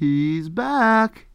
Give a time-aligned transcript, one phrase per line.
[0.00, 1.26] He's back.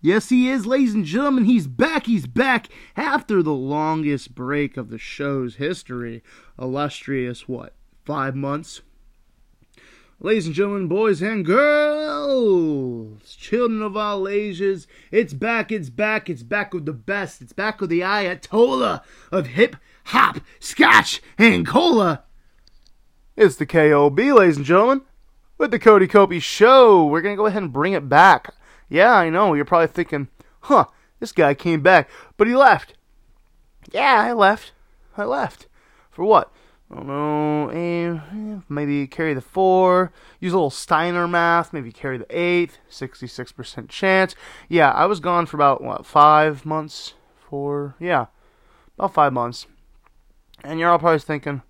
[0.00, 1.44] Yes, he is, ladies and gentlemen.
[1.44, 2.06] He's back.
[2.06, 2.66] He's back
[2.96, 6.24] after the longest break of the show's history.
[6.60, 8.82] Illustrious, what, five months?
[10.18, 16.42] Ladies and gentlemen, boys and girls, children of all ages, it's back, it's back, it's
[16.42, 17.40] back with the best.
[17.40, 19.76] It's back with the Ayatollah of hip
[20.06, 22.24] hop, scotch, and cola.
[23.36, 25.02] It's the KOB, ladies and gentlemen,
[25.58, 27.04] with the Cody Coppe Show.
[27.06, 28.54] We're going to go ahead and bring it back.
[28.88, 30.28] Yeah, I know, you're probably thinking,
[30.60, 30.86] huh,
[31.18, 32.94] this guy came back, but he left.
[33.90, 34.72] Yeah, I left.
[35.16, 35.66] I left.
[36.10, 36.52] For what?
[36.90, 42.16] I don't know, eh, maybe carry the four, use a little Steiner math, maybe carry
[42.16, 44.36] the eighth, 66% chance.
[44.68, 47.14] Yeah, I was gone for about, what, five months?
[47.50, 47.96] Four?
[47.98, 48.26] Yeah,
[48.96, 49.66] about five months.
[50.62, 51.62] And you're all probably thinking,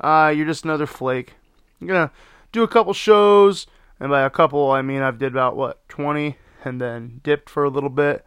[0.00, 1.34] uh, you're just another flake.
[1.80, 2.12] You're gonna
[2.52, 3.66] do a couple shows,
[3.98, 7.64] and by a couple, I mean I've did about, what, 20, and then dipped for
[7.64, 8.24] a little bit.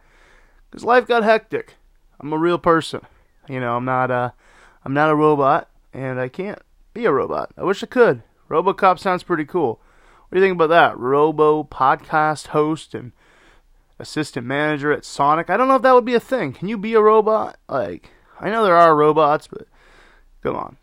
[0.70, 1.74] Because life got hectic.
[2.20, 3.00] I'm a real person.
[3.48, 4.34] You know, I'm not a,
[4.84, 6.60] I'm not a robot and I can't
[6.92, 7.52] be a robot.
[7.56, 8.22] I wish I could.
[8.50, 9.80] RoboCop sounds pretty cool.
[10.28, 10.98] What do you think about that?
[10.98, 13.12] Robo podcast host and
[13.98, 15.48] assistant manager at Sonic.
[15.48, 16.52] I don't know if that would be a thing.
[16.52, 17.58] Can you be a robot?
[17.68, 19.66] Like, I know there are robots, but
[20.42, 20.76] come on.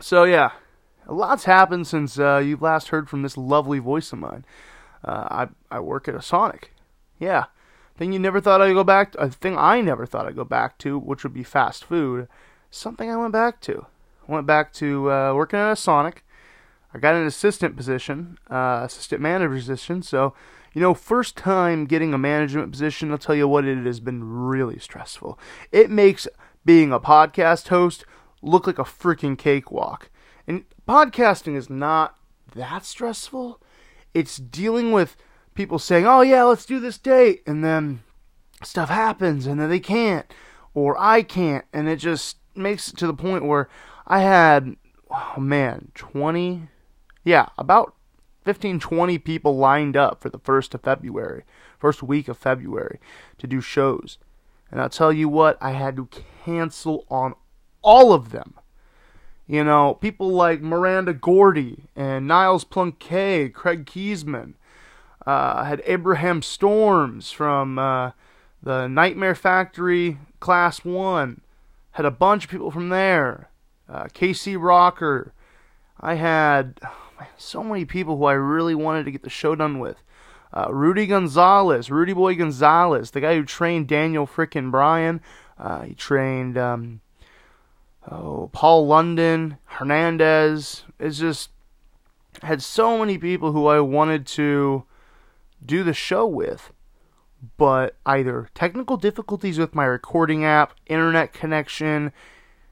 [0.00, 0.50] So yeah,
[1.06, 4.44] a lot's happened since uh, you've last heard from this lovely voice of mine.
[5.04, 6.72] Uh, I I work at a Sonic.
[7.18, 7.46] Yeah,
[7.96, 9.18] thing you never thought I'd go back to.
[9.18, 12.28] A thing I never thought I'd go back to, which would be fast food.
[12.70, 13.86] Something I went back to
[14.26, 16.24] went back to uh, working at a Sonic.
[16.94, 20.02] I got an assistant position, uh, assistant manager position.
[20.02, 20.34] So,
[20.74, 24.24] you know, first time getting a management position, I'll tell you what, it has been
[24.24, 25.38] really stressful.
[25.70, 26.28] It makes
[26.64, 28.04] being a podcast host
[28.42, 30.10] look like a freaking cakewalk.
[30.46, 32.16] And podcasting is not
[32.54, 33.60] that stressful.
[34.14, 35.16] It's dealing with
[35.54, 37.42] people saying, oh, yeah, let's do this date.
[37.46, 38.02] And then
[38.62, 40.26] stuff happens and then they can't.
[40.74, 41.64] Or I can't.
[41.72, 43.68] And it just makes it to the point where
[44.06, 44.76] I had,
[45.10, 46.68] oh man, 20,
[47.24, 47.94] yeah, about
[48.44, 51.44] 15, 20 people lined up for the 1st of February,
[51.78, 52.98] first week of February,
[53.38, 54.18] to do shows.
[54.70, 56.08] And I'll tell you what, I had to
[56.44, 57.34] cancel on
[57.82, 58.54] all of them.
[59.46, 64.54] You know, people like Miranda Gordy and Niles Plunkett, Craig Kiesman.
[65.26, 68.10] Uh, had Abraham Storms from uh,
[68.62, 71.40] the Nightmare Factory Class 1.
[71.92, 73.50] Had a bunch of people from there
[73.92, 75.32] uh, Casey Rocker.
[76.00, 79.54] I had oh man, so many people who I really wanted to get the show
[79.54, 80.02] done with.
[80.54, 85.20] Uh, Rudy Gonzalez, Rudy Boy Gonzalez, the guy who trained Daniel frickin' Bryan.
[85.58, 87.00] Uh, he trained um,
[88.10, 90.84] oh, Paul London, Hernandez.
[90.98, 91.50] It's just
[92.42, 94.84] had so many people who I wanted to
[95.64, 96.72] do the show with,
[97.56, 102.12] but either technical difficulties with my recording app, internet connection,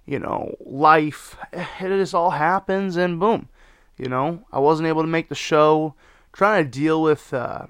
[0.07, 1.37] you know, life.
[1.53, 3.49] It just all happens, and boom.
[3.97, 5.95] You know, I wasn't able to make the show.
[6.33, 7.67] Trying to deal with, uh,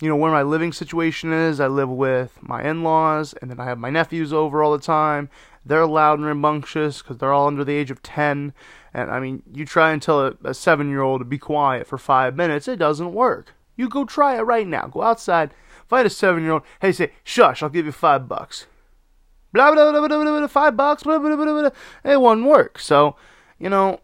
[0.00, 1.60] you know, where my living situation is.
[1.60, 4.78] I live with my in laws, and then I have my nephews over all the
[4.82, 5.28] time.
[5.66, 8.54] They're loud and rambunctious because they're all under the age of 10.
[8.94, 11.86] And I mean, you try and tell a, a seven year old to be quiet
[11.86, 13.54] for five minutes, it doesn't work.
[13.76, 14.86] You go try it right now.
[14.86, 15.52] Go outside,
[15.86, 16.62] find a seven year old.
[16.80, 18.66] Hey, say, shush, I'll give you five bucks
[19.56, 21.70] blah blah blah blah blah, blah five bucks, blah blah blah blah.
[21.70, 22.12] blah.
[22.12, 22.78] It won't work.
[22.78, 23.16] So,
[23.58, 24.00] you know,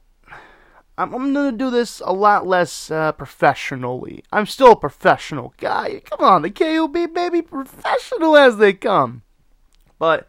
[0.99, 4.25] I'm, I'm gonna do this a lot less uh, professionally.
[4.33, 6.01] I'm still a professional guy.
[6.11, 9.23] Come on, the KOB baby, professional as they come.
[9.99, 10.27] But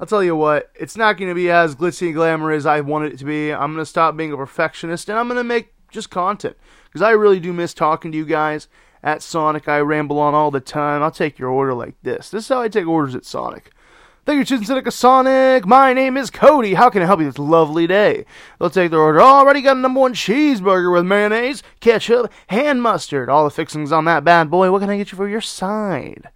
[0.00, 3.12] I'll tell you what, it's not gonna be as glitzy and glamorous as I want
[3.12, 3.52] it to be.
[3.52, 6.56] I'm gonna stop being a perfectionist and I'm gonna make just content
[6.86, 8.68] because I really do miss talking to you guys.
[9.02, 11.02] At Sonic, I ramble on all the time.
[11.02, 12.30] I'll take your order like this.
[12.30, 13.70] This is how I take orders at Sonic.
[14.24, 15.66] Thank you, choosing Seneca Sonic.
[15.66, 16.72] My name is Cody.
[16.72, 18.24] How can I help you this lovely day?
[18.58, 19.20] They'll take their order.
[19.20, 23.28] Already got a number one cheeseburger with mayonnaise, ketchup, and mustard.
[23.28, 24.70] All the fixings on that bad boy.
[24.70, 26.30] What can I get you for your side?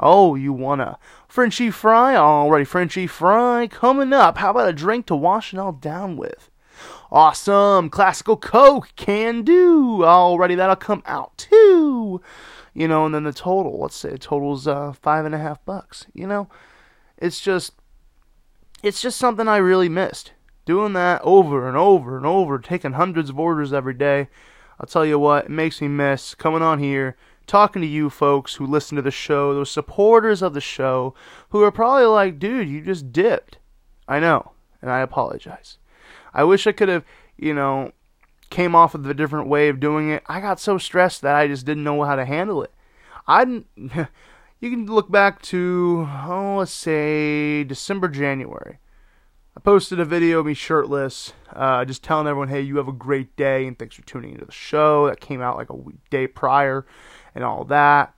[0.00, 0.98] Oh, you want a
[1.28, 2.16] Frenchy fry?
[2.16, 4.38] Already Frenchy fry coming up.
[4.38, 6.50] How about a drink to wash it all down with?
[7.12, 7.90] Awesome.
[7.90, 8.88] Classical Coke.
[8.96, 10.04] Can do.
[10.04, 12.20] Already that'll come out too.
[12.72, 13.78] You know, and then the total.
[13.80, 16.06] Let's say the total's uh, five and a half bucks.
[16.14, 16.48] You know?
[17.18, 17.74] It's just
[18.82, 20.32] it's just something I really missed.
[20.64, 24.28] Doing that over and over and over, taking hundreds of orders every day.
[24.78, 27.16] I'll tell you what, it makes me miss coming on here,
[27.50, 31.14] talking to you folks who listen to the show, those supporters of the show,
[31.48, 33.58] who are probably like, dude, you just dipped.
[34.06, 35.78] I know, and I apologize.
[36.32, 37.04] I wish I could have,
[37.36, 37.90] you know,
[38.50, 40.22] came off with a different way of doing it.
[40.26, 42.72] I got so stressed that I just didn't know how to handle it.
[43.26, 43.66] I didn't.
[44.60, 48.78] you can look back to oh, let's say December, January.
[49.56, 52.92] I posted a video of me shirtless, uh, just telling everyone, "Hey, you have a
[52.92, 55.76] great day, and thanks for tuning into the show." That came out like a
[56.10, 56.86] day prior,
[57.34, 58.14] and all that.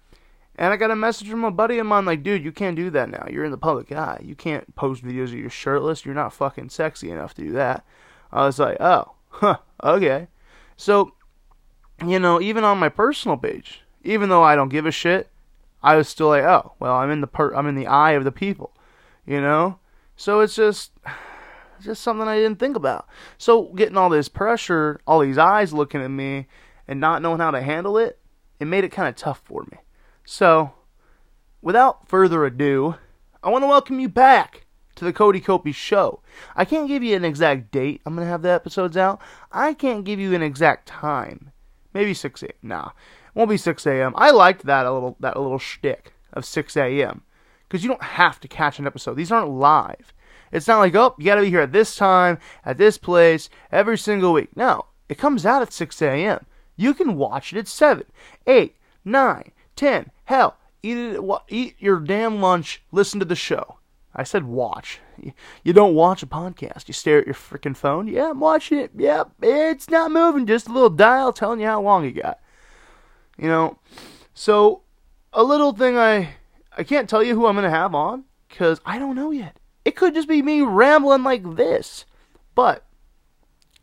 [0.57, 2.91] And I got a message from a buddy of mine like, dude, you can't do
[2.91, 3.27] that now.
[3.31, 4.21] You're in the public eye.
[4.23, 6.05] You can't post videos of you shirtless.
[6.05, 7.85] You're not fucking sexy enough to do that.
[8.31, 10.29] I was like, oh, huh, okay.
[10.77, 11.15] So,
[12.07, 15.31] you know, even on my personal page, even though I don't give a shit,
[15.83, 18.25] I was still like, oh, well, I'm in the per- I'm in the eye of
[18.25, 18.73] the people,
[19.27, 19.79] you know.
[20.17, 20.93] So it's just,
[21.83, 23.09] just something I didn't think about.
[23.39, 26.47] So getting all this pressure, all these eyes looking at me,
[26.87, 28.19] and not knowing how to handle it,
[28.63, 29.79] it made it kind of tough for me.
[30.25, 30.73] So,
[31.61, 32.95] without further ado,
[33.43, 36.23] I want to welcome you back to the Cody Coppe Show.
[36.55, 39.21] I can't give you an exact date I'm going to have the episodes out.
[39.51, 41.51] I can't give you an exact time.
[41.93, 42.53] Maybe 6 a.m.
[42.63, 44.13] Nah, it won't be 6 a.m.
[44.15, 47.23] I liked that a little that little shtick of 6 a.m.
[47.67, 49.17] Because you don't have to catch an episode.
[49.17, 50.15] These aren't live.
[50.53, 53.51] It's not like, oh, you got to be here at this time, at this place,
[53.73, 54.57] every single week.
[54.57, 56.47] No, it comes out at 6 a.m.
[56.77, 58.05] You can watch it at 7,
[58.47, 60.11] 8, 9, 10.
[60.25, 61.21] Hell, eat it.
[61.49, 62.83] Eat your damn lunch.
[62.91, 63.79] Listen to the show.
[64.15, 65.01] I said watch.
[65.63, 66.87] You don't watch a podcast.
[66.87, 68.09] You stare at your freaking phone.
[68.09, 68.91] Yeah, I'm watching it.
[68.97, 70.47] Yep, it's not moving.
[70.47, 72.39] Just a little dial telling you how long you got.
[73.39, 73.79] You know,
[74.35, 74.83] so
[75.33, 76.35] a little thing I
[76.77, 79.57] I can't tell you who I'm gonna have on because I don't know yet.
[79.85, 82.05] It could just be me rambling like this,
[82.55, 82.87] but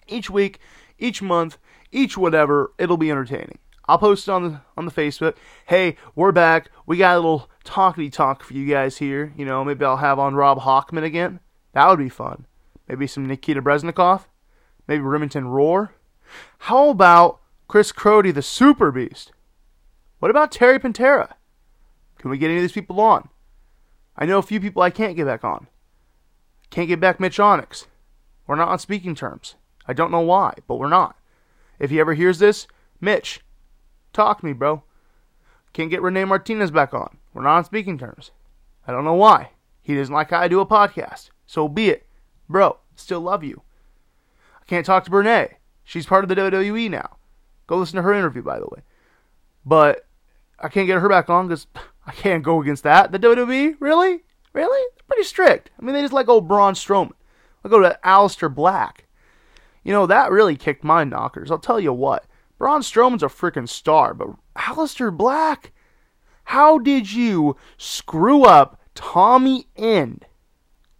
[0.07, 0.59] each week,
[0.97, 1.57] each month,
[1.91, 3.59] each whatever, it'll be entertaining.
[3.87, 5.35] I'll post it on the on the Facebook.
[5.65, 6.69] Hey, we're back.
[6.85, 9.33] We got a little talky talk for you guys here.
[9.35, 11.39] You know, maybe I'll have on Rob Hochman again.
[11.73, 12.45] That would be fun.
[12.87, 14.25] Maybe some Nikita Breznikov.
[14.87, 15.93] Maybe Remington Roar.
[16.59, 19.31] How about Chris Crody, the Super Beast?
[20.19, 21.33] What about Terry Pantera?
[22.19, 23.29] Can we get any of these people on?
[24.15, 25.67] I know a few people I can't get back on.
[26.69, 27.87] Can't get back Mitch Onyx.
[28.45, 29.55] We're not on speaking terms.
[29.87, 31.15] I don't know why, but we're not.
[31.79, 32.67] If he ever hears this,
[33.01, 33.41] Mitch,
[34.13, 34.83] Talk to me, bro.
[35.73, 37.17] Can't get Rene Martinez back on.
[37.33, 38.31] We're not on speaking terms.
[38.87, 39.51] I don't know why.
[39.81, 41.29] He doesn't like how I do a podcast.
[41.45, 42.07] So be it.
[42.47, 43.61] Bro, still love you.
[44.61, 45.53] I can't talk to Brene.
[45.83, 47.17] She's part of the WWE now.
[47.67, 48.81] Go listen to her interview, by the way.
[49.65, 50.07] But
[50.59, 51.67] I can't get her back on because
[52.05, 53.11] I can't go against that.
[53.11, 53.75] The WWE?
[53.79, 54.23] Really?
[54.53, 54.87] Really?
[55.07, 55.69] Pretty strict.
[55.79, 57.13] I mean, they just like old Braun Strowman.
[57.63, 59.05] I'll go to Aleister Black.
[59.89, 61.49] You know, that really kicked my knockers.
[61.49, 62.27] I'll tell you what.
[62.59, 65.71] Braun Strowman's a freaking star, but Aleister Black,
[66.43, 70.27] how did you screw up Tommy End?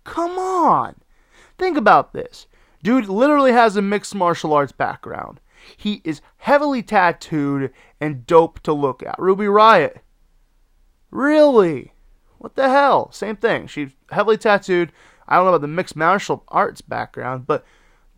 [0.06, 0.96] Come on.
[1.56, 2.48] Think about this.
[2.82, 5.40] Dude literally has a mixed martial arts background.
[5.78, 7.72] He is heavily tattooed
[8.02, 9.20] and dope to look at.
[9.20, 9.98] Ruby Riott.
[11.12, 11.94] Really?
[12.40, 13.12] What the hell?
[13.12, 13.68] Same thing.
[13.68, 14.92] She's heavily tattooed.
[15.28, 17.64] I don't know about the mixed martial arts background, but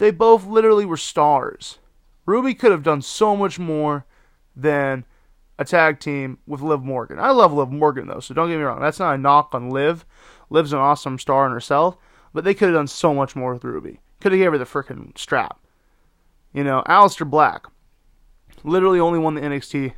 [0.02, 1.78] they both literally were stars.
[2.26, 4.08] Ruby could have done so much more
[4.56, 5.06] than
[5.60, 7.20] a tag team with Liv Morgan.
[7.20, 8.82] I love Liv Morgan though, so don't get me wrong.
[8.82, 10.04] That's not a knock on Liv.
[10.50, 11.98] Liv's an awesome star in herself,
[12.34, 14.00] but they could have done so much more with Ruby.
[14.20, 15.60] Could have gave her the freaking strap.
[16.52, 17.68] You know, Aleister Black
[18.64, 19.94] literally only won the NXT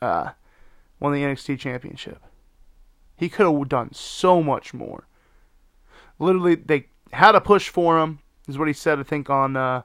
[0.00, 0.30] uh,
[1.00, 2.22] won the NXT championship.
[3.16, 5.08] He could have done so much more.
[6.20, 9.82] Literally, they had a push for him, is what he said, I think, on uh,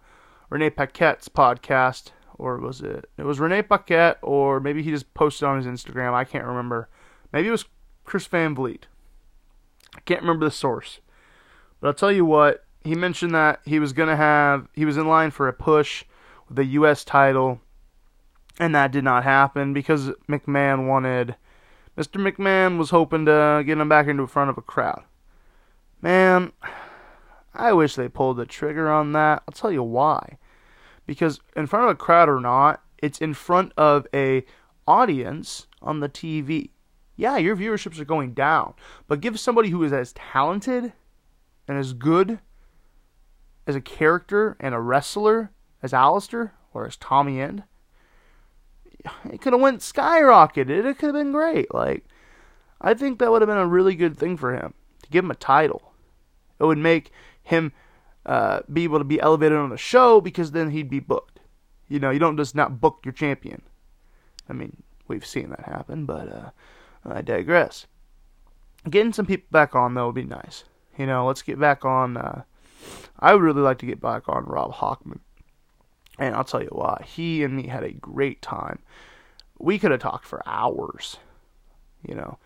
[0.50, 3.10] Renee Paquette's podcast, or was it?
[3.18, 6.14] It was Renee Paquette, or maybe he just posted on his Instagram.
[6.14, 6.90] I can't remember.
[7.32, 7.66] Maybe it was
[8.04, 8.88] Chris Van Vliet.
[9.96, 11.00] I can't remember the source.
[11.80, 14.98] But I'll tell you what, he mentioned that he was going to have, he was
[14.98, 16.06] in line for a push
[16.48, 17.04] with the U.S.
[17.04, 17.62] title,
[18.60, 21.36] and that did not happen because McMahon wanted,
[21.98, 22.22] Mr.
[22.22, 25.04] McMahon was hoping to get him back into front of a crowd.
[26.02, 26.52] Man,
[27.54, 29.44] I wish they pulled the trigger on that.
[29.48, 30.38] I'll tell you why
[31.06, 34.46] because in front of a crowd or not, it's in front of a
[34.88, 36.70] audience on the TV.
[37.16, 38.74] Yeah, your viewerships are going down,
[39.08, 40.94] but give somebody who is as talented
[41.68, 42.40] and as good
[43.68, 47.64] as a character and a wrestler as Aleister or as Tommy End,
[49.30, 50.86] it could have went skyrocketed.
[50.86, 51.74] It could have been great.
[51.74, 52.06] Like,
[52.82, 55.32] I think that would have been a really good thing for him to give him
[55.32, 55.94] a title.
[56.60, 57.12] It would make
[57.44, 57.72] him
[58.26, 61.40] uh, be able to be elevated on the show because then he'd be booked.
[61.90, 63.62] You know, you don't just not book your champion.
[64.50, 66.50] I mean, we've seen that happen, but uh,
[67.06, 67.86] I digress.
[68.90, 70.64] Getting some people back on though would be nice.
[70.98, 72.18] You know, let's get back on.
[72.18, 72.44] Uh,
[73.20, 75.20] I would really like to get back on Rob Hochman.
[76.20, 77.04] And I'll tell you why.
[77.08, 78.80] he and me had a great time.
[79.58, 81.18] We could have talked for hours,
[82.08, 82.38] you know.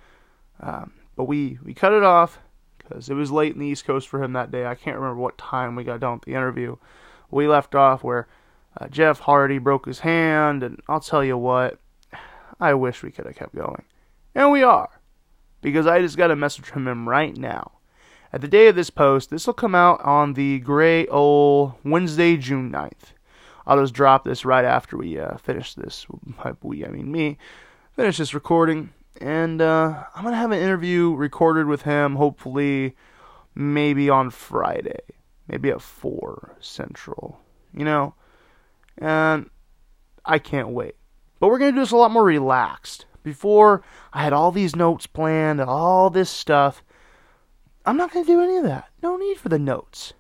[0.62, 2.40] Um, but we, we cut it off
[2.88, 4.66] because it was late in the East Coast for him that day.
[4.66, 6.78] I can't remember what time we got done with the interview.
[7.30, 8.28] We left off where
[8.80, 11.80] uh, Jeff Hardy broke his hand, and I'll tell you what,
[12.60, 13.84] I wish we could have kept going.
[14.36, 15.02] And we are,
[15.62, 17.72] because I just got a message from him right now.
[18.32, 22.38] At the day of this post, this will come out on the gray old Wednesday,
[22.38, 23.14] June 9th.
[23.66, 26.06] I'll just drop this right after we uh, finish this.
[26.62, 27.38] We, I mean me,
[27.96, 28.92] finish this recording.
[29.20, 32.96] And uh, I'm to have an interview recorded with him, hopefully,
[33.56, 35.00] maybe on Friday.
[35.48, 37.40] Maybe at 4 Central.
[37.74, 38.14] You know?
[38.98, 39.50] And
[40.26, 40.96] I can't wait.
[41.40, 43.06] But we're to do this a lot more relaxed.
[43.24, 43.84] Before,
[44.14, 46.84] I had all these notes planned and all this stuff.
[47.86, 48.90] I'm not to do any of that.
[49.02, 50.14] No need for the notes.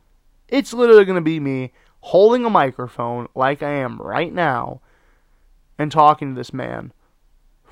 [0.47, 4.81] It's literally to be me holding a microphone like I am right now
[5.77, 6.93] and talking to this man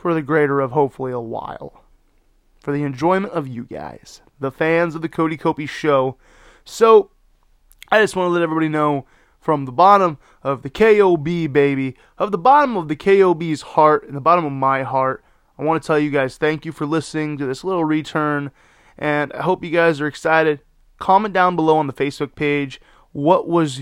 [0.05, 1.81] for the greater of hopefully a while.
[2.59, 6.15] For the enjoyment of you guys, the fans of the Cody Coppe show.
[6.63, 7.09] So,
[7.91, 9.07] I just want to let everybody know
[9.39, 14.15] from the bottom of the KOB, baby, of the bottom of the KOB's heart and
[14.15, 15.25] the bottom of my heart,
[15.57, 18.51] I want to tell you guys thank you for listening to this little return.
[18.99, 20.61] And I hope you guys are excited.
[20.99, 22.79] Comment down below on the Facebook page
[23.11, 23.81] what was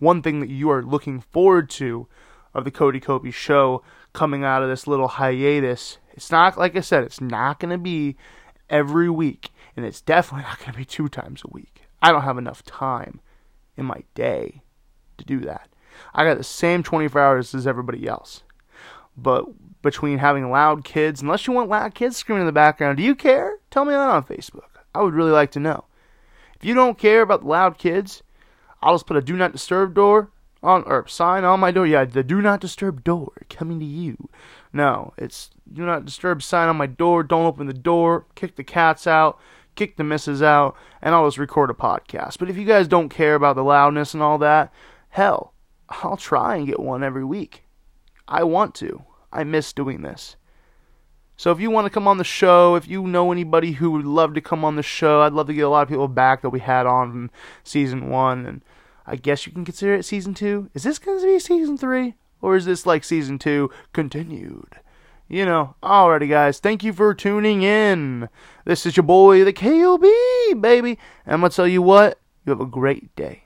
[0.00, 2.08] one thing that you are looking forward to
[2.54, 3.82] of the Cody Coppe show
[4.12, 5.98] coming out of this little hiatus.
[6.12, 8.16] It's not, like I said, it's not going to be
[8.68, 9.50] every week.
[9.76, 11.82] And it's definitely not going to be two times a week.
[12.00, 13.20] I don't have enough time
[13.76, 14.62] in my day
[15.18, 15.68] to do that.
[16.14, 18.42] I got the same 24 hours as everybody else.
[19.16, 19.46] But
[19.82, 23.14] between having loud kids, unless you want loud kids screaming in the background, do you
[23.14, 23.56] care?
[23.70, 24.60] Tell me that on Facebook.
[24.94, 25.84] I would really like to know.
[26.56, 28.22] If you don't care about the loud kids,
[28.82, 30.30] I'll just put a do not disturb door
[30.62, 31.86] on or sign on my door.
[31.86, 34.28] Yeah, the do not disturb door coming to you.
[34.72, 37.22] No, it's do not disturb sign on my door.
[37.22, 38.26] Don't open the door.
[38.34, 39.38] Kick the cats out.
[39.74, 42.38] Kick the misses out, and I'll just record a podcast.
[42.38, 44.70] But if you guys don't care about the loudness and all that,
[45.12, 45.52] Hell,
[45.90, 47.64] I'll try and get one every week.
[48.26, 49.04] I want to.
[49.30, 50.36] I miss doing this.
[51.36, 54.06] So if you want to come on the show, if you know anybody who would
[54.06, 56.40] love to come on the show, I'd love to get a lot of people back
[56.40, 57.30] that we had on from
[57.62, 58.64] season one, and
[59.06, 60.70] I guess you can consider it season two.
[60.74, 64.76] Is this going to be season three, or is this like season two continued?
[65.28, 66.58] You know, alrighty, guys.
[66.58, 68.28] Thank you for tuning in.
[68.66, 70.98] This is your boy, the KOB, baby.
[71.24, 72.20] And I'm gonna tell you what.
[72.44, 73.44] You have a great day.